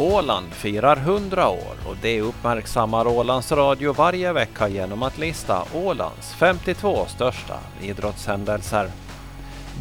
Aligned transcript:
Åland 0.00 0.52
firar 0.52 0.96
100 0.96 1.48
år 1.48 1.74
och 1.88 1.96
det 2.02 2.20
uppmärksammar 2.20 3.06
Ålands 3.06 3.52
Radio 3.52 3.92
varje 3.92 4.32
vecka 4.32 4.68
genom 4.68 5.02
att 5.02 5.18
lista 5.18 5.62
Ålands 5.74 6.34
52 6.34 7.06
största 7.06 7.54
idrottshändelser. 7.82 8.90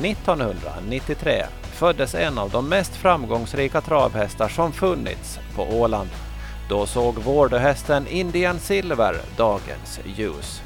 1993 0.03 1.43
föddes 1.61 2.15
en 2.15 2.37
av 2.37 2.49
de 2.49 2.69
mest 2.69 2.95
framgångsrika 2.95 3.81
travhästar 3.81 4.49
som 4.49 4.71
funnits 4.71 5.39
på 5.55 5.63
Åland. 5.63 6.09
Då 6.69 6.85
såg 6.85 7.15
vårdhästen 7.15 8.07
Indian 8.07 8.59
Silver 8.59 9.15
dagens 9.37 9.99
ljus. 10.15 10.61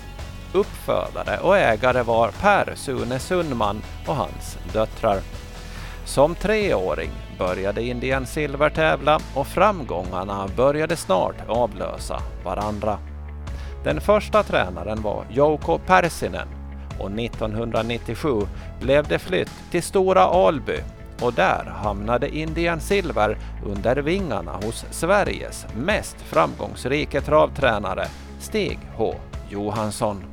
Uppfödare 0.54 1.39
och 1.39 1.57
ägare 1.57 2.02
var 2.04 2.31
Per 2.31 2.73
Sune 2.75 3.20
Sundman 3.20 3.81
och 4.07 4.15
hans 4.15 4.57
döttrar. 4.73 5.21
Som 6.05 6.36
treåring 6.36 7.11
började 7.39 7.84
Indian 7.84 8.25
Silver 8.25 8.70
tävla 8.70 9.20
och 9.35 9.48
framgångarna 9.48 10.48
började 10.58 10.95
snart 10.95 11.35
avlösa 11.48 12.17
varandra. 12.45 12.98
Den 13.84 14.02
första 14.02 14.44
tränaren 14.44 15.02
var 15.02 15.25
Jouko 15.30 15.77
Persinen 15.77 16.48
och 16.99 17.11
1997 17.11 18.30
blev 18.81 19.08
det 19.08 19.20
flytt 19.20 19.72
till 19.72 19.84
Stora 19.84 20.22
Alby 20.22 20.77
och 21.22 21.34
där 21.34 21.63
hamnade 21.66 22.30
Indian 22.30 22.80
Silver 22.80 23.38
under 23.66 23.95
vingarna 23.95 24.52
hos 24.52 24.86
Sveriges 24.91 25.67
mest 25.86 26.22
framgångsrike 26.22 27.22
travtränare 27.22 28.03
Stig 28.39 28.80
H 28.97 29.13
Johansson. 29.49 30.23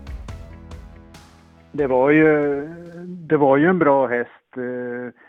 Det 1.73 1.87
var 1.87 2.11
ju, 2.11 2.67
det 3.07 3.37
var 3.37 3.57
ju 3.57 3.67
en 3.67 3.79
bra 3.79 4.07
häst. 4.07 4.57
Eh, 4.57 5.28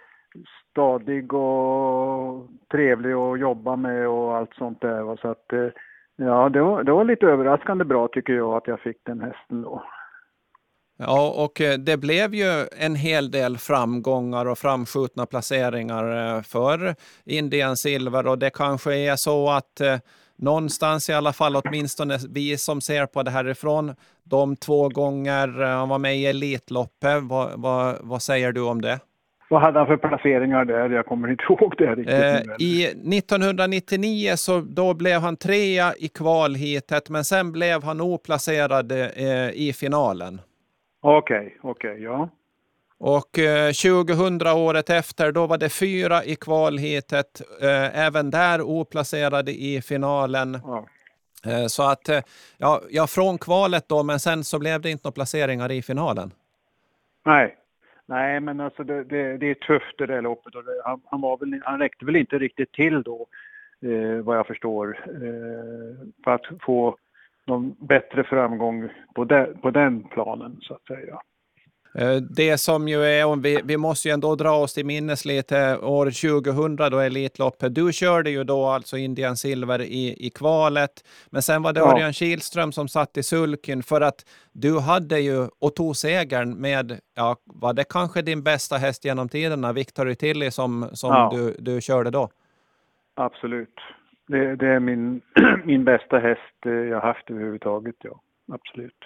Stadig 0.72 1.34
och 1.34 2.48
trevlig 2.72 3.14
att 3.14 3.40
jobba 3.40 3.76
med 3.76 4.08
och 4.08 4.36
allt 4.36 4.54
sånt 4.54 4.82
där. 4.82 5.18
Så 5.22 5.28
att, 5.28 5.54
eh, 5.54 5.68
ja, 6.16 6.50
det 6.50 6.62
var, 6.62 6.84
det 6.84 6.92
var 6.92 7.04
lite 7.04 7.26
överraskande 7.26 7.84
bra 7.84 8.08
tycker 8.08 8.34
jag 8.34 8.54
att 8.54 8.68
jag 8.68 8.80
fick 8.80 8.98
den 9.06 9.22
hästen 9.22 9.62
då. 9.62 9.84
Ja, 10.98 11.34
och 11.46 11.62
eh, 11.62 11.78
det 11.78 11.98
blev 11.98 12.34
ju 12.34 12.68
en 12.78 12.96
hel 12.96 13.32
del 13.32 13.58
framgångar 13.58 14.46
och 14.46 14.58
framskjutna 14.58 15.26
placeringar 15.26 16.36
eh, 16.36 16.42
för 16.42 16.96
Indian 17.26 17.78
Silver 17.78 18.28
och 18.28 18.40
det 18.40 18.50
kanske 18.50 18.96
är 18.96 19.16
så 19.16 19.50
att 19.50 19.82
någonstans 20.36 21.10
i 21.10 21.14
alla 21.14 21.34
fall, 21.34 21.56
åtminstone 21.56 22.18
vi 22.30 22.58
som 22.58 22.82
ser 22.82 23.06
på 23.06 23.24
det 23.24 23.32
härifrån, 23.32 23.96
de 24.24 24.56
två 24.56 24.90
gånger 24.90 25.48
han 25.48 25.90
var 25.90 26.00
med 26.00 26.18
i 26.18 26.26
Elitloppet, 26.26 27.24
vad, 27.24 27.60
vad, 27.60 27.98
vad 28.02 28.22
säger 28.22 28.52
du 28.52 28.62
om 28.62 28.82
det? 28.82 29.00
Vad 29.50 29.62
hade 29.62 29.80
han 29.80 29.88
för 29.88 29.98
placeringar 29.98 30.66
där? 30.66 30.90
Jag 30.90 31.06
kommer 31.06 31.32
inte 31.32 31.44
ihåg 31.50 31.74
det 31.78 31.96
riktigt. 31.96 32.16
Eh, 32.16 32.56
I 32.60 32.86
1999 32.86 34.36
så 34.36 34.62
då 34.62 34.94
blev 34.94 35.22
han 35.22 35.38
trea 35.38 35.94
i 35.98 36.08
kvalhitet 36.08 37.10
men 37.10 37.24
sen 37.24 37.52
blev 37.52 37.84
han 37.84 38.02
oplacerad 38.02 38.92
eh, 38.92 39.50
i 39.54 39.74
finalen. 39.80 40.42
Okej, 41.02 41.38
okay, 41.38 41.52
okej, 41.62 41.92
okay, 41.92 42.04
ja. 42.04 42.30
Och 42.98 43.40
eh, 43.40 43.72
2000 43.72 44.48
året 44.48 44.90
efter 44.90 45.32
då 45.32 45.48
var 45.48 45.58
det 45.58 45.70
fyra 45.70 46.24
i 46.24 46.36
kvalhitet, 46.36 47.42
eh, 47.62 48.00
även 48.00 48.32
där 48.32 48.62
oplacerade 48.62 49.52
i 49.52 49.82
finalen. 49.82 50.60
Ja. 50.64 50.86
Eh, 51.46 51.66
så 51.66 51.84
att, 51.84 52.10
eh, 52.10 52.20
ja, 52.58 52.82
ja, 52.90 53.08
från 53.08 53.38
kvalet 53.38 53.90
då, 53.90 54.04
men 54.04 54.20
sen 54.20 54.44
så 54.44 54.60
blev 54.60 54.82
det 54.82 54.92
inte 54.92 55.08
några 55.08 55.14
placeringar 55.14 55.72
i 55.72 55.82
finalen. 55.82 56.34
Nej, 57.26 57.56
Nej, 58.10 58.40
men 58.40 58.60
alltså 58.60 58.84
det, 58.84 59.04
det, 59.04 59.38
det 59.38 59.46
är 59.46 59.54
tufft 59.54 59.98
det 59.98 60.06
där 60.06 60.22
loppet 60.22 60.56
och 60.56 60.64
det, 60.64 60.82
han, 60.86 61.02
han, 61.06 61.22
var 61.22 61.38
väl, 61.38 61.62
han 61.64 61.80
räckte 61.80 62.06
väl 62.06 62.16
inte 62.16 62.38
riktigt 62.38 62.72
till 62.72 63.04
då, 63.04 63.28
eh, 63.82 64.24
vad 64.24 64.38
jag 64.38 64.48
förstår, 64.48 65.00
eh, 65.08 66.08
för 66.24 66.32
att 66.32 66.46
få 66.62 66.98
någon 67.46 67.76
bättre 67.80 68.24
framgång 68.24 68.90
på, 69.16 69.26
de, 69.26 69.48
på 69.62 69.72
den 69.72 70.04
planen 70.04 70.58
så 70.62 70.74
att 70.74 70.86
säga. 70.86 71.20
Eh, 71.96 72.16
det 72.16 72.58
som 72.58 72.88
ju 72.88 73.04
är, 73.04 73.42
vi, 73.42 73.62
vi 73.64 73.78
måste 73.78 74.08
ju 74.08 74.14
ändå 74.14 74.36
dra 74.36 74.52
oss 74.52 74.74
till 74.74 74.86
minnes 74.86 75.26
lite, 75.26 75.78
år 75.78 76.06
2000 76.06 76.76
då 76.76 77.00
Elitloppet. 77.00 77.76
Du 77.76 77.94
körde 77.94 78.30
ju 78.30 78.44
då 78.44 78.66
alltså 78.66 78.98
Indian 78.98 79.36
Silver 79.36 79.82
i, 79.82 80.28
i 80.28 80.30
kvalet, 80.30 80.92
men 81.30 81.42
sen 81.42 81.62
var 81.62 81.74
det 81.74 81.80
ja. 81.80 81.94
Örjan 81.94 82.14
Kihlström 82.14 82.72
som 82.72 82.88
satt 82.88 83.18
i 83.18 83.24
sulken 83.24 83.84
för 83.84 84.02
att 84.02 84.26
du 84.52 84.80
hade 84.80 85.20
ju 85.20 85.48
och 85.60 85.76
tog 85.76 85.96
segern 85.96 86.62
med, 86.62 87.00
ja, 87.16 87.36
var 87.46 87.74
det 87.74 87.84
kanske 87.84 88.22
din 88.22 88.44
bästa 88.44 88.78
häst 88.78 89.06
genom 89.06 89.30
tiderna, 89.30 89.74
Victory 89.74 90.16
Tilly 90.16 90.52
som, 90.52 90.90
som 90.94 91.14
ja. 91.14 91.30
du, 91.34 91.56
du 91.60 91.82
körde 91.82 92.10
då? 92.10 92.30
Absolut. 93.16 93.80
Det, 94.28 94.56
det 94.56 94.68
är 94.68 94.80
min, 94.80 95.22
min 95.64 95.84
bästa 95.84 96.20
häst 96.20 96.66
eh, 96.66 96.72
jag 96.72 97.02
haft 97.02 97.30
överhuvudtaget, 97.30 97.96
ja. 98.02 98.22
Absolut. 98.52 99.06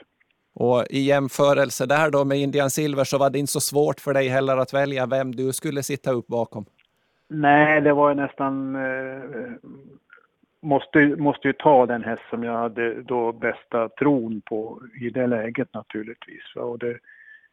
Och 0.56 0.84
i 0.90 1.00
jämförelse 1.00 1.86
där 1.86 2.12
då 2.12 2.26
med 2.26 2.38
Indian 2.38 2.70
Silver 2.70 3.04
så 3.04 3.18
var 3.18 3.30
det 3.30 3.40
inte 3.40 3.52
så 3.52 3.60
svårt 3.60 4.00
för 4.00 4.14
dig 4.14 4.28
heller 4.28 4.58
att 4.58 4.74
välja 4.74 5.06
vem 5.06 5.36
du 5.36 5.54
skulle 5.54 5.84
sitta 5.84 6.12
upp 6.12 6.28
bakom. 6.28 6.66
Nej, 7.30 7.82
det 7.82 7.94
var 7.94 8.16
nästan... 8.16 8.76
Eh, 8.76 9.22
måste, 10.62 11.00
måste 11.06 11.48
ju 11.48 11.54
ta 11.54 11.86
den 11.86 12.04
häst 12.04 12.22
som 12.30 12.44
jag 12.44 12.58
hade 12.58 13.02
då 13.02 13.32
bästa 13.32 13.90
tron 13.90 14.42
på 14.46 14.82
i 15.02 15.10
det 15.10 15.28
läget 15.28 15.74
naturligtvis. 15.74 16.56
Och 16.56 16.80
det 16.80 16.98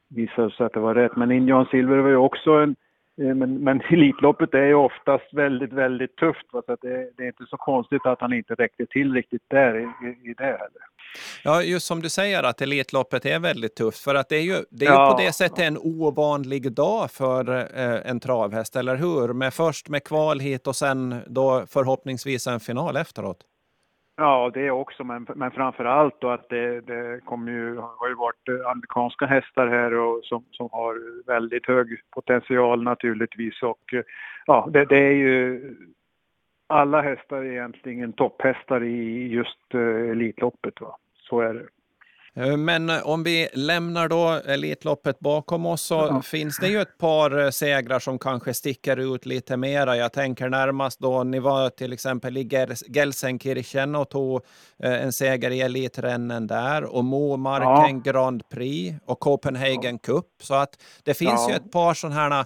visade 0.08 0.50
sig 0.50 0.66
att 0.66 0.72
det 0.72 0.80
var 0.80 0.94
rätt. 0.94 1.16
Men 1.16 1.30
Indian 1.32 1.66
Silver 1.70 1.96
var 1.96 2.08
ju 2.08 2.16
också 2.16 2.50
en 2.50 2.76
Eh, 2.76 2.89
men, 3.20 3.64
men 3.64 3.80
Elitloppet 3.90 4.54
är 4.54 4.66
ju 4.66 4.74
oftast 4.74 5.34
väldigt, 5.34 5.72
väldigt 5.72 6.16
tufft. 6.16 6.46
Så 6.50 6.58
att 6.58 6.66
det, 6.66 7.10
det, 7.16 7.22
är 7.22 7.26
inte 7.26 7.46
så 7.50 7.56
konstigt 7.56 8.06
att 8.06 8.20
han 8.20 8.32
inte 8.32 8.54
räckte 8.54 8.86
till 8.86 9.14
riktigt 9.14 9.42
där 9.48 9.78
i, 9.78 10.30
i, 10.30 10.34
det 10.34 10.44
heller. 10.44 10.82
Ja, 11.44 11.62
just 11.62 11.86
som 11.86 12.02
du 12.02 12.08
säger 12.08 12.42
att 12.42 12.60
Elitloppet 12.60 13.26
är 13.26 13.38
väldigt 13.38 13.74
tufft. 13.74 13.98
För 13.98 14.14
att 14.14 14.28
det 14.28 14.36
är 14.36 14.42
ju, 14.42 14.56
det 14.70 14.86
är 14.86 14.92
ja. 14.92 15.10
på 15.10 15.22
det 15.22 15.32
sättet 15.32 15.58
en 15.58 15.78
ovanlig 15.78 16.72
dag 16.72 17.10
för 17.10 17.56
eh, 17.58 18.10
en 18.10 18.20
travhäst, 18.20 18.76
eller 18.76 18.96
hur? 18.96 19.32
Med 19.32 19.54
först 19.54 19.88
med 19.88 20.04
kval 20.04 20.40
hit 20.40 20.66
och 20.66 20.76
sen 20.76 21.20
då 21.26 21.64
förhoppningsvis 21.68 22.46
en 22.46 22.60
final 22.60 22.96
efteråt. 22.96 23.38
Ja, 24.20 24.50
det 24.54 24.70
också, 24.70 25.04
men, 25.04 25.26
men 25.34 25.50
framför 25.50 25.84
allt 25.84 26.20
då 26.20 26.30
att 26.30 26.48
det, 26.48 26.80
det 26.80 27.20
kommer 27.24 27.52
ju, 27.52 27.76
har 27.76 28.08
ju 28.08 28.14
varit 28.14 28.48
eh, 28.48 28.70
amerikanska 28.70 29.26
hästar 29.26 29.66
här 29.66 29.94
och 29.94 30.24
som, 30.24 30.44
som 30.50 30.68
har 30.72 31.24
väldigt 31.26 31.66
hög 31.66 32.00
potential 32.10 32.82
naturligtvis 32.82 33.62
och 33.62 33.94
eh, 33.94 34.02
ja, 34.46 34.68
det, 34.72 34.84
det 34.84 34.98
är 34.98 35.12
ju 35.12 35.60
alla 36.66 37.02
hästar 37.02 37.36
är 37.36 37.52
egentligen 37.52 38.12
topphästar 38.12 38.84
i 38.84 39.28
just 39.28 39.74
uh, 39.74 40.10
Elitloppet. 40.10 40.80
Va? 40.80 40.96
Så 41.14 41.40
är 41.40 41.54
det. 41.54 41.66
Eh, 42.34 42.56
men 42.56 42.90
eh, 42.90 43.08
om 43.08 43.22
vi 43.22 43.48
lämnar 43.52 44.08
då 44.08 44.40
Elitloppet 44.46 45.18
bakom 45.18 45.66
oss 45.66 45.82
så 45.82 45.94
ja. 45.94 46.22
finns 46.22 46.58
det 46.58 46.68
ju 46.68 46.80
ett 46.80 46.98
par 46.98 47.38
eh, 47.38 47.50
segrar 47.50 47.98
som 47.98 48.18
kanske 48.18 48.54
sticker 48.54 49.14
ut 49.14 49.26
lite 49.26 49.56
mera. 49.56 49.96
Jag 49.96 50.12
tänker 50.12 50.48
närmast 50.48 51.00
då 51.00 51.24
ni 51.24 51.38
var 51.38 51.68
till 51.68 51.92
exempel 51.92 52.36
i 52.36 52.48
Gelsenkirchen 52.88 53.94
och 53.94 54.08
tog 54.08 54.40
en 54.82 55.12
seger 55.12 55.50
i 55.50 55.60
Elitrennen 55.60 56.46
där 56.46 56.96
och 56.96 57.04
Momarken 57.04 58.02
ja. 58.04 58.12
Grand 58.12 58.48
Prix 58.48 58.96
och 59.06 59.20
Copenhagen 59.20 59.98
ja. 60.02 60.14
Cup. 60.14 60.26
Så 60.40 60.54
att 60.54 60.70
det 61.04 61.14
finns 61.14 61.50
ju 61.50 61.54
ett 61.54 61.72
par 61.72 61.94
sådana 61.94 62.34
här 62.34 62.44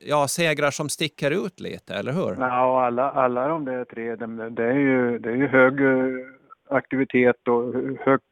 ja, 0.00 0.28
segrar 0.28 0.70
som 0.70 0.88
sticker 0.88 1.46
ut 1.46 1.60
lite, 1.60 1.94
eller 1.94 2.12
hur? 2.12 2.36
Ja, 2.38 2.86
alla, 2.86 3.10
alla 3.10 3.48
de 3.48 3.64
där 3.64 3.84
tre, 3.84 4.16
det 4.50 4.64
är 4.64 4.78
ju, 4.78 5.18
det 5.18 5.30
är 5.30 5.36
ju 5.36 5.46
hög 5.46 5.74
aktivitet 6.70 7.48
och 7.48 7.74
högt 8.04 8.24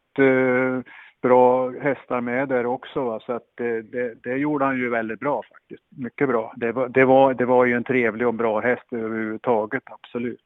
bra 1.23 1.71
hästar 1.71 2.21
med 2.21 2.49
där 2.49 2.67
också. 2.67 3.05
Va? 3.05 3.21
Så 3.27 3.33
att 3.33 3.43
det, 3.55 3.83
det, 3.83 4.15
det, 4.23 4.37
gjorde 4.37 4.65
han 4.65 4.77
ju 4.77 4.89
väldigt 4.91 5.21
bra 5.21 5.43
faktiskt. 5.53 5.83
Mycket 5.97 6.29
bra. 6.29 6.53
Det 6.57 6.73
var, 6.73 6.89
det, 6.89 7.05
var, 7.05 7.35
det 7.35 7.45
var 7.45 7.65
ju 7.65 7.75
en 7.75 7.85
trevlig 7.85 8.27
och 8.27 8.35
bra 8.35 8.61
häst 8.61 8.93
överhuvudtaget, 8.93 9.83
absolut. 9.87 10.41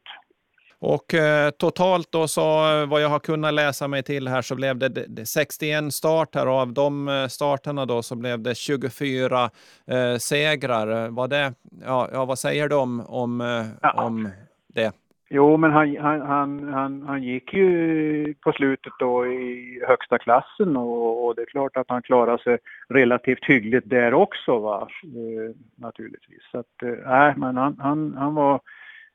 Och 0.80 1.14
eh, 1.14 1.50
totalt 1.50 2.12
då 2.12 2.28
så 2.28 2.42
vad 2.86 3.02
jag 3.02 3.08
har 3.08 3.18
kunnat 3.18 3.54
läsa 3.54 3.88
mig 3.88 4.02
till 4.02 4.28
här 4.28 4.42
så 4.42 4.54
blev 4.54 4.78
det 4.78 5.26
61 5.26 5.94
starter 5.94 6.48
och 6.48 6.54
av 6.54 6.72
de 6.72 7.08
eh, 7.08 7.26
starterna 7.26 7.86
då 7.86 8.02
så 8.02 8.16
blev 8.16 8.42
det 8.42 8.54
24 8.56 9.50
eh, 9.86 10.16
segrar. 10.18 11.08
Var 11.08 11.28
det, 11.28 11.54
ja, 11.84 12.08
ja, 12.12 12.24
vad 12.24 12.38
säger 12.38 12.68
du 12.68 12.76
om, 12.76 13.00
om, 13.00 13.40
eh, 13.40 13.66
ja. 13.82 14.04
om 14.04 14.28
det? 14.74 14.92
Jo, 15.30 15.56
men 15.56 15.72
han, 15.72 15.96
han, 15.96 16.20
han, 16.20 16.72
han, 16.72 17.02
han 17.02 17.22
gick 17.22 17.52
ju 17.52 18.34
på 18.34 18.52
slutet 18.52 18.92
då 18.98 19.26
i 19.26 19.80
högsta 19.88 20.18
klassen 20.18 20.76
och, 20.76 21.26
och 21.26 21.34
det 21.34 21.42
är 21.42 21.46
klart 21.46 21.76
att 21.76 21.88
han 21.88 22.02
klarade 22.02 22.42
sig 22.42 22.58
relativt 22.88 23.44
hyggligt 23.44 23.90
där 23.90 24.14
också 24.14 24.58
va, 24.58 24.88
e, 25.04 25.54
naturligtvis. 25.76 26.42
Så 26.52 26.58
att, 26.58 26.82
eh, 26.82 27.10
nej, 27.10 27.34
men 27.36 27.56
han, 27.56 27.76
han, 27.78 28.14
han 28.18 28.34
var 28.34 28.60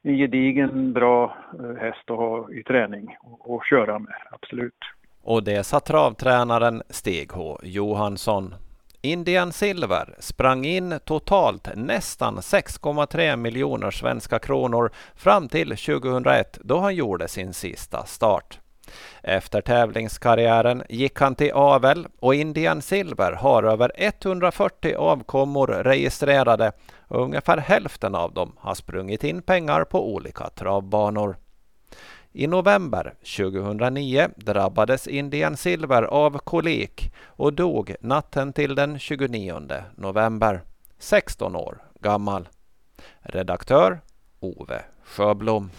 en 0.03 0.17
gedigen 0.17 0.93
bra 0.93 1.37
eh, 1.59 1.75
häst 1.81 2.09
att 2.09 2.17
ha 2.17 2.51
i 2.51 2.63
träning 2.63 3.15
och, 3.21 3.53
och 3.53 3.65
köra 3.65 3.99
med, 3.99 4.15
absolut. 4.31 4.79
Och 5.23 5.43
det 5.43 5.63
sa 5.63 5.79
travtränaren 5.79 6.81
Stig 6.89 7.31
H 7.31 7.59
Johansson. 7.63 8.53
Indian 9.05 9.53
Silver 9.53 10.15
sprang 10.19 10.65
in 10.65 10.99
totalt 11.05 11.67
nästan 11.75 12.37
6,3 12.37 13.35
miljoner 13.35 13.91
svenska 13.91 14.39
kronor 14.39 14.91
fram 15.15 15.49
till 15.49 15.69
2001 15.69 16.59
då 16.63 16.79
han 16.79 16.95
gjorde 16.95 17.27
sin 17.27 17.53
sista 17.53 18.05
start. 18.05 18.59
Efter 19.21 19.61
tävlingskarriären 19.61 20.83
gick 20.89 21.19
han 21.19 21.35
till 21.35 21.51
avel 21.53 22.07
och 22.19 22.35
Indian 22.35 22.81
Silver 22.81 23.31
har 23.31 23.63
över 23.63 23.91
140 23.95 24.95
avkommor 24.95 25.67
registrerade 25.67 26.71
och 27.07 27.21
ungefär 27.21 27.57
hälften 27.57 28.15
av 28.15 28.33
dem 28.33 28.55
har 28.57 28.75
sprungit 28.75 29.23
in 29.23 29.41
pengar 29.41 29.83
på 29.83 30.13
olika 30.13 30.49
travbanor. 30.49 31.35
I 32.35 32.47
november 32.47 33.13
2009 33.37 34.27
drabbades 34.35 35.07
Indian 35.07 35.57
Silver 35.57 36.03
av 36.03 36.37
kolik 36.37 37.13
och 37.25 37.53
dog 37.53 37.95
natten 38.01 38.53
till 38.53 38.75
den 38.75 38.99
29 38.99 39.61
november, 39.95 40.61
16 40.99 41.55
år 41.55 41.77
gammal. 41.99 42.49
Redaktör 43.21 44.01
Ove 44.39 44.81
Sjöblom. 45.03 45.69